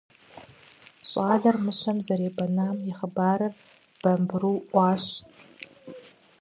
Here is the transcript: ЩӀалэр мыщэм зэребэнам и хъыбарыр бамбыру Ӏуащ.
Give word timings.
ЩӀалэр 1.09 1.55
мыщэм 1.63 1.97
зэребэнам 2.05 2.77
и 2.89 2.91
хъыбарыр 2.97 3.53
бамбыру 4.01 4.55
Ӏуащ. 4.69 5.05